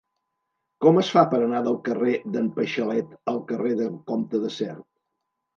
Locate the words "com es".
0.85-1.11